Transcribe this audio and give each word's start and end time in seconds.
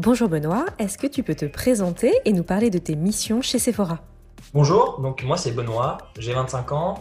Bonjour 0.00 0.28
Benoît, 0.28 0.64
est-ce 0.78 0.96
que 0.96 1.08
tu 1.08 1.24
peux 1.24 1.34
te 1.34 1.44
présenter 1.44 2.12
et 2.24 2.32
nous 2.32 2.44
parler 2.44 2.70
de 2.70 2.78
tes 2.78 2.94
missions 2.94 3.42
chez 3.42 3.58
Sephora 3.58 3.98
Bonjour, 4.54 5.00
donc 5.00 5.24
moi 5.24 5.36
c'est 5.36 5.50
Benoît, 5.50 5.98
j'ai 6.16 6.32
25 6.34 6.70
ans 6.70 7.00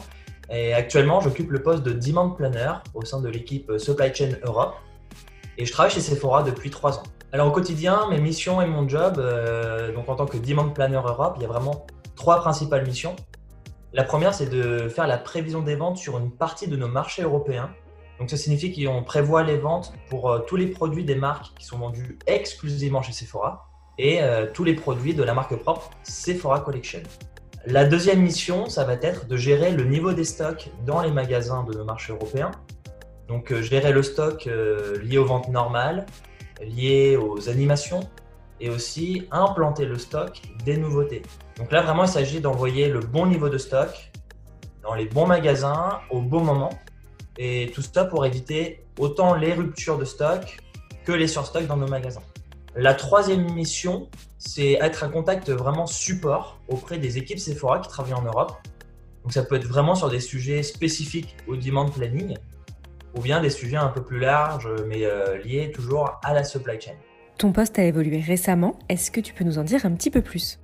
et 0.50 0.74
actuellement 0.74 1.22
j'occupe 1.22 1.52
le 1.52 1.62
poste 1.62 1.84
de 1.84 1.92
Demand 1.92 2.32
Planner 2.32 2.72
au 2.96 3.06
sein 3.06 3.22
de 3.22 3.30
l'équipe 3.30 3.72
Supply 3.78 4.12
Chain 4.16 4.32
Europe 4.42 4.74
et 5.60 5.66
je 5.68 5.72
travaille 5.72 5.92
chez 5.92 6.02
Sephora 6.02 6.42
depuis 6.42 6.72
3 6.72 6.98
ans. 6.98 7.04
Alors 7.34 7.50
au 7.50 7.52
quotidien, 7.52 8.10
mes 8.10 8.20
missions 8.20 8.64
et 8.64 8.66
mon 8.66 8.90
job, 8.90 9.20
euh, 9.20 9.94
donc 9.94 10.10
en 10.10 10.16
tant 10.16 10.26
que 10.26 10.38
Demand 10.38 10.70
Planner 10.70 11.02
Europe, 11.06 11.36
il 11.36 11.44
y 11.44 11.46
a 11.46 11.50
vraiment 11.50 11.86
trois 12.16 12.38
principales 12.38 12.84
missions. 12.84 13.16
La 13.94 14.06
première 14.06 14.34
c'est 14.34 14.50
de 14.50 14.90
faire 14.90 15.06
la 15.06 15.20
prévision 15.20 15.62
des 15.62 15.76
ventes 15.76 15.98
sur 15.98 16.18
une 16.18 16.32
partie 16.32 16.68
de 16.68 16.76
nos 16.76 16.88
marchés 16.88 17.22
européens 17.22 17.70
donc 18.20 18.30
ça 18.30 18.38
signifie 18.38 18.74
qu'on 18.74 19.04
prévoit 19.04 19.44
les 19.44 19.58
ventes 19.58 19.94
pour 20.10 20.30
euh, 20.30 20.40
tous 20.40 20.56
les 20.56 20.68
produits 20.68 21.04
des 21.04 21.16
marques 21.16 21.54
qui 21.58 21.66
sont 21.66 21.78
vendus 21.78 22.18
exclusivement 22.26 23.02
chez 23.02 23.14
Sephora 23.14 23.70
et 23.98 24.22
euh, 24.22 24.48
tous 24.52 24.64
les 24.64 24.74
produits 24.74 25.14
de 25.14 25.24
la 25.24 25.34
marque 25.34 25.56
propre 25.58 25.92
Sephora 26.04 26.62
Collection. 26.62 27.02
La 27.66 27.86
deuxième 27.86 28.22
mission, 28.22 28.70
ça 28.70 28.86
va 28.86 28.94
être 28.94 29.28
de 29.28 29.36
gérer 29.36 29.72
le 29.72 29.84
niveau 29.84 30.14
des 30.14 30.24
stocks 30.24 30.70
dans 30.86 31.02
les 31.02 31.12
magasins 31.12 31.64
de 31.64 31.74
nos 31.74 31.84
marchés 31.84 32.14
européens. 32.14 32.52
Donc 33.28 33.52
euh, 33.52 33.62
gérer 33.62 33.92
le 33.92 34.04
stock 34.04 34.50
lié 35.04 35.18
aux 35.18 35.26
ventes 35.26 35.50
normales, 35.50 36.06
lié 36.62 37.18
aux 37.18 37.50
animations 37.50 38.00
et 38.60 38.70
aussi 38.70 39.28
implanter 39.32 39.86
le 39.86 40.00
stock 40.00 40.42
des 40.66 40.78
nouveautés. 40.78 41.22
Donc 41.58 41.72
là 41.72 41.82
vraiment 41.82 42.06
il 42.06 42.10
s'agit 42.10 42.40
d'envoyer 42.40 42.88
le 42.88 43.00
bon 43.00 43.28
niveau 43.28 43.50
de 43.50 43.58
stock 43.60 44.12
dans 44.82 44.96
les 44.96 45.06
bons 45.06 45.28
magasins 45.28 46.00
au 46.10 46.22
bon 46.22 46.42
moment 46.42 46.72
et 47.38 47.72
tout 47.74 47.82
ça 47.82 48.06
pour 48.06 48.26
éviter 48.26 48.84
autant 49.00 49.36
les 49.36 49.54
ruptures 49.54 49.98
de 49.98 50.06
stock 50.06 50.58
que 51.06 51.12
les 51.12 51.28
surstocks 51.28 51.68
dans 51.68 51.78
nos 51.78 51.88
magasins. 51.88 52.24
La 52.76 52.94
troisième 52.94 53.52
mission, 53.54 54.10
c'est 54.38 54.74
être 54.74 55.04
un 55.04 55.10
contact 55.10 55.50
vraiment 55.50 55.88
support 55.88 56.60
auprès 56.68 56.98
des 56.98 57.18
équipes 57.18 57.40
Sephora 57.40 57.80
qui 57.80 57.90
travaillent 57.90 58.14
en 58.14 58.22
Europe. 58.22 58.54
Donc 59.24 59.34
ça 59.34 59.44
peut 59.44 59.56
être 59.56 59.68
vraiment 59.68 59.96
sur 59.96 60.10
des 60.10 60.20
sujets 60.20 60.64
spécifiques 60.64 61.36
au 61.48 61.56
demand 61.56 61.90
planning 61.90 62.38
ou 63.16 63.22
bien 63.22 63.42
des 63.42 63.50
sujets 63.50 63.78
un 63.78 63.88
peu 63.88 64.04
plus 64.04 64.20
larges 64.20 64.70
mais 64.88 65.06
euh, 65.06 65.38
liés 65.40 65.72
toujours 65.72 66.20
à 66.24 66.34
la 66.34 66.44
supply 66.44 66.80
chain. 66.80 66.94
Ton 67.38 67.52
poste 67.52 67.78
a 67.80 67.84
évolué 67.84 68.20
récemment, 68.20 68.78
est-ce 68.90 69.12
que 69.12 69.22
tu 69.22 69.34
peux 69.34 69.44
nous 69.44 69.60
en 69.60 69.64
dire 69.64 69.86
un 69.86 69.92
petit 69.92 70.10
peu 70.10 70.22
plus? 70.22 70.60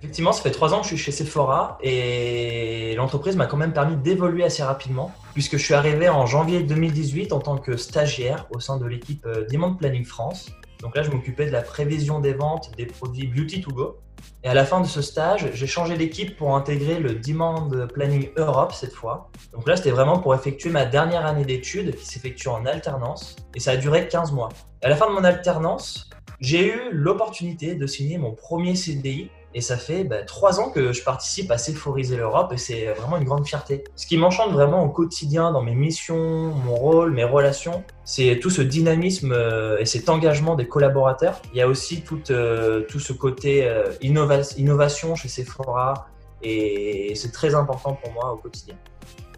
Effectivement, 0.00 0.32
ça 0.32 0.42
fait 0.42 0.50
trois 0.50 0.74
ans 0.74 0.78
que 0.78 0.84
je 0.84 0.94
suis 0.94 0.98
chez 0.98 1.12
Sephora 1.12 1.78
et 1.82 2.94
l'entreprise 2.96 3.34
m'a 3.34 3.46
quand 3.46 3.56
même 3.56 3.72
permis 3.72 3.96
d'évoluer 3.96 4.44
assez 4.44 4.62
rapidement 4.62 5.12
puisque 5.32 5.56
je 5.56 5.64
suis 5.64 5.74
arrivé 5.74 6.08
en 6.08 6.26
janvier 6.26 6.62
2018 6.62 7.32
en 7.32 7.38
tant 7.38 7.56
que 7.56 7.76
stagiaire 7.78 8.46
au 8.50 8.60
sein 8.60 8.76
de 8.76 8.84
l'équipe 8.84 9.24
euh, 9.24 9.46
Demand 9.50 9.74
Planning 9.74 10.04
France. 10.04 10.50
Donc 10.80 10.94
là, 10.96 11.02
je 11.02 11.10
m'occupais 11.10 11.46
de 11.46 11.50
la 11.50 11.62
prévision 11.62 12.20
des 12.20 12.34
ventes 12.34 12.72
des 12.76 12.84
produits 12.84 13.26
Beauty 13.26 13.62
to 13.62 13.70
Go. 13.70 13.98
Et 14.44 14.48
à 14.48 14.54
la 14.54 14.64
fin 14.64 14.80
de 14.80 14.86
ce 14.86 15.00
stage, 15.00 15.50
j'ai 15.54 15.66
changé 15.66 15.96
d'équipe 15.96 16.36
pour 16.36 16.54
intégrer 16.54 17.00
le 17.00 17.14
Demand 17.14 17.70
Planning 17.92 18.30
Europe 18.36 18.72
cette 18.72 18.92
fois. 18.92 19.30
Donc 19.52 19.66
là, 19.66 19.76
c'était 19.76 19.90
vraiment 19.90 20.18
pour 20.18 20.34
effectuer 20.34 20.70
ma 20.70 20.84
dernière 20.84 21.24
année 21.24 21.44
d'études 21.44 21.96
qui 21.96 22.04
s'effectue 22.04 22.48
en 22.48 22.66
alternance 22.66 23.36
et 23.54 23.60
ça 23.60 23.72
a 23.72 23.76
duré 23.76 24.08
15 24.08 24.32
mois. 24.32 24.50
À 24.82 24.88
la 24.88 24.96
fin 24.96 25.08
de 25.08 25.12
mon 25.12 25.24
alternance, 25.24 26.10
j'ai 26.40 26.68
eu 26.68 26.90
l'opportunité 26.92 27.74
de 27.74 27.86
signer 27.86 28.18
mon 28.18 28.32
premier 28.32 28.74
CDI 28.74 29.30
et 29.56 29.62
ça 29.62 29.78
fait 29.78 30.04
bah, 30.04 30.22
trois 30.22 30.60
ans 30.60 30.70
que 30.70 30.92
je 30.92 31.02
participe 31.02 31.50
à 31.50 31.56
Sephoriser 31.56 32.18
l'Europe 32.18 32.52
et 32.52 32.58
c'est 32.58 32.92
vraiment 32.92 33.16
une 33.16 33.24
grande 33.24 33.46
fierté. 33.46 33.84
Ce 33.96 34.06
qui 34.06 34.18
m'enchante 34.18 34.52
vraiment 34.52 34.84
au 34.84 34.90
quotidien 34.90 35.50
dans 35.50 35.62
mes 35.62 35.74
missions, 35.74 36.50
mon 36.50 36.74
rôle, 36.74 37.12
mes 37.12 37.24
relations, 37.24 37.82
c'est 38.04 38.38
tout 38.38 38.50
ce 38.50 38.60
dynamisme 38.60 39.32
euh, 39.32 39.78
et 39.78 39.86
cet 39.86 40.10
engagement 40.10 40.56
des 40.56 40.68
collaborateurs. 40.68 41.40
Il 41.54 41.58
y 41.58 41.62
a 41.62 41.68
aussi 41.68 42.02
tout, 42.02 42.20
euh, 42.30 42.82
tout 42.82 43.00
ce 43.00 43.14
côté 43.14 43.66
euh, 43.66 43.92
innovation 44.02 45.14
chez 45.14 45.28
Sephora 45.28 46.08
et 46.42 47.14
c'est 47.16 47.32
très 47.32 47.54
important 47.54 47.94
pour 47.94 48.12
moi 48.12 48.32
au 48.32 48.36
quotidien. 48.36 48.76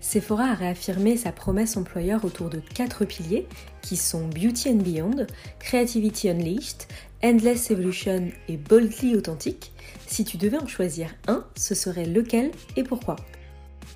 Sephora 0.08 0.44
a 0.44 0.54
réaffirmé 0.54 1.18
sa 1.18 1.32
promesse 1.32 1.76
employeur 1.76 2.24
autour 2.24 2.48
de 2.48 2.60
quatre 2.60 3.04
piliers 3.04 3.46
qui 3.82 3.98
sont 3.98 4.26
Beauty 4.26 4.70
and 4.70 4.76
Beyond, 4.76 5.26
Creativity 5.58 6.30
Unleashed, 6.30 6.86
Endless 7.22 7.70
Evolution 7.70 8.30
et 8.48 8.56
Boldly 8.56 9.16
Authentic. 9.16 9.70
Si 10.06 10.24
tu 10.24 10.38
devais 10.38 10.56
en 10.56 10.66
choisir 10.66 11.14
un, 11.26 11.44
ce 11.56 11.74
serait 11.74 12.06
lequel 12.06 12.52
et 12.76 12.84
pourquoi? 12.84 13.16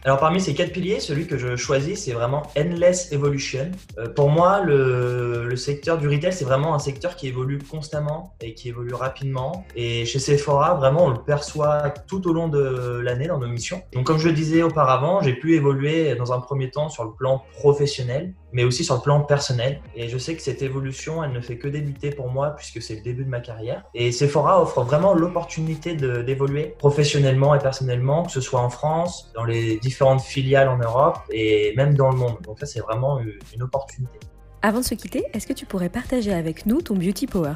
Alors 0.05 0.19
parmi 0.19 0.41
ces 0.41 0.53
quatre 0.53 0.73
piliers, 0.73 0.99
celui 0.99 1.29
que 1.29 1.39
je 1.39 1.55
choisis, 1.55 2.05
c'est 2.05 2.13
vraiment 2.13 2.43
Endless 2.59 3.13
Evolution. 3.13 3.71
Euh, 3.99 4.09
pour 4.09 4.31
moi, 4.31 4.61
le, 4.61 5.47
le, 5.47 5.57
secteur 5.57 5.97
du 5.97 6.09
retail, 6.09 6.33
c'est 6.33 6.45
vraiment 6.45 6.75
un 6.75 6.81
secteur 6.81 7.15
qui 7.15 7.29
évolue 7.29 7.59
constamment 7.59 8.35
et 8.41 8.55
qui 8.55 8.69
évolue 8.71 8.95
rapidement. 8.95 9.65
Et 9.77 10.05
chez 10.05 10.19
Sephora, 10.19 10.75
vraiment, 10.75 11.05
on 11.05 11.11
le 11.11 11.23
perçoit 11.23 11.91
tout 12.09 12.29
au 12.29 12.33
long 12.33 12.49
de 12.49 13.01
l'année 13.05 13.29
dans 13.29 13.39
nos 13.39 13.47
missions. 13.47 13.81
Donc 13.93 14.07
comme 14.07 14.19
je 14.19 14.27
le 14.27 14.35
disais 14.35 14.63
auparavant, 14.63 15.21
j'ai 15.23 15.35
pu 15.35 15.55
évoluer 15.55 16.17
dans 16.17 16.33
un 16.33 16.41
premier 16.41 16.71
temps 16.71 16.89
sur 16.89 17.05
le 17.05 17.13
plan 17.13 17.45
professionnel, 17.53 18.35
mais 18.53 18.65
aussi 18.65 18.85
sur 18.85 18.95
le 18.95 19.01
plan 19.01 19.21
personnel. 19.21 19.81
Et 19.95 20.09
je 20.09 20.19
sais 20.19 20.37
que 20.37 20.43
cette 20.43 20.63
évolution, 20.63 21.23
elle 21.25 21.33
ne 21.33 21.41
fait 21.41 21.59
que 21.59 21.69
débuter 21.69 22.11
pour 22.11 22.31
moi 22.31 22.51
puisque 22.51 22.83
c'est 22.83 22.97
le 22.97 23.03
début 23.03 23.25
de 23.25 23.31
ma 23.31 23.41
carrière. 23.41 23.85
Et 23.95 24.13
Sephora 24.13 24.63
offre 24.63 24.83
vraiment 24.83 25.15
l'opportunité 25.15 25.95
d'évoluer 25.95 26.75
professionnellement 26.79 27.55
et 27.55 27.59
personnellement, 27.59 28.25
que 28.25 28.33
ce 28.33 28.41
soit 28.41 28.61
en 28.61 28.71
France, 28.71 29.31
dans 29.35 29.45
les 29.45 29.79
différentes 29.79 30.23
filiales 30.23 30.69
en 30.69 30.79
Europe 30.79 31.19
et 31.31 31.75
même 31.77 31.95
dans 31.95 32.11
le 32.11 32.17
monde. 32.17 32.37
Donc 32.43 32.59
ça, 32.59 32.67
c'est 32.67 32.81
vraiment 32.81 33.21
une 33.55 33.63
opportunité. 33.63 34.19
Avant 34.65 34.79
de 34.79 34.85
se 34.85 34.95
quitter, 34.95 35.25
est-ce 35.33 35.47
que 35.47 35.53
tu 35.53 35.67
pourrais 35.67 35.89
partager 35.89 36.33
avec 36.33 36.67
nous 36.67 36.81
ton 36.81 36.95
beauty 36.95 37.27
power? 37.27 37.55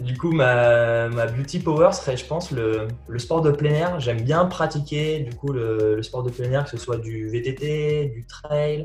Du 0.00 0.16
coup, 0.16 0.30
ma, 0.32 1.08
beauty 1.08 1.58
power 1.58 1.92
serait, 1.92 2.16
je 2.16 2.24
pense, 2.24 2.50
le, 2.52 2.88
sport 3.16 3.40
de 3.40 3.50
plein 3.50 3.72
air. 3.72 4.00
J'aime 4.00 4.20
bien 4.20 4.44
pratiquer 4.44 5.20
du 5.20 5.34
coup 5.34 5.52
le, 5.52 6.02
sport 6.02 6.22
de 6.22 6.30
plein 6.30 6.52
air, 6.52 6.64
que 6.64 6.70
ce 6.70 6.76
soit 6.76 6.98
du 6.98 7.28
VTT, 7.30 8.12
du 8.14 8.26
trail, 8.26 8.84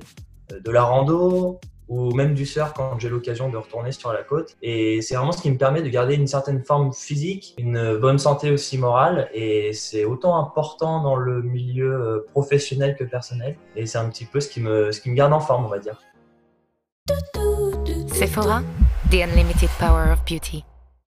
de 0.50 0.72
la 0.72 0.84
rando, 0.84 1.60
ou 1.88 2.14
même 2.14 2.34
du 2.34 2.46
surf 2.46 2.74
quand 2.74 2.98
j'ai 3.00 3.10
l'occasion 3.10 3.50
de 3.50 3.58
retourner 3.58 3.92
sur 3.92 4.14
la 4.14 4.24
côte. 4.24 4.56
Et 4.62 5.02
c'est 5.02 5.16
vraiment 5.16 5.32
ce 5.32 5.42
qui 5.42 5.52
me 5.52 5.58
permet 5.58 5.82
de 5.82 5.90
garder 5.90 6.16
une 6.16 6.28
certaine 6.28 6.64
forme 6.64 6.94
physique, 6.94 7.54
une 7.58 7.98
bonne 7.98 8.18
santé 8.18 8.52
aussi 8.52 8.78
morale. 8.78 9.30
Et 9.34 9.74
c'est 9.74 10.06
autant 10.06 10.38
important 10.40 11.02
dans 11.02 11.16
le 11.16 11.42
milieu 11.42 11.94
euh, 11.94 12.28
professionnel 12.32 12.96
que 12.96 13.04
personnel. 13.04 13.58
Et 13.76 13.86
c'est 13.86 13.98
un 13.98 14.10
petit 14.10 14.26
peu 14.26 14.40
ce 14.40 14.50
qui 14.50 14.62
me, 14.62 14.92
ce 14.92 15.02
qui 15.02 15.10
me 15.10 15.16
garde 15.16 15.34
en 15.34 15.40
forme, 15.40 15.66
on 15.66 15.70
va 15.70 15.80
dire. 15.80 16.02
Sephora, 18.08 18.64
the 19.10 19.22
unlimited 19.24 19.70
power 19.80 20.12
of 20.12 20.24
beauty. 20.26 20.64